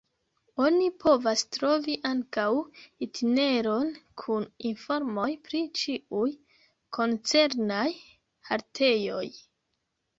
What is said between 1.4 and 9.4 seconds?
trovi ankaŭ itineron kun informoj pri ĉiuj koncernaj haltejoj.